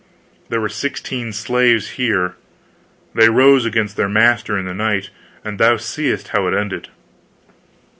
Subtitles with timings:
[0.49, 2.33] "There were sixteen slaves here.
[3.13, 5.11] They rose against their master in the night,
[5.45, 6.87] and thou seest how it ended."